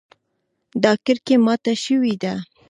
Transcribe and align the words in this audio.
دا 0.83 0.91
کړکۍ 1.05 1.35
ماته 1.45 1.73
شوې 1.83 2.13
ده 2.23 2.33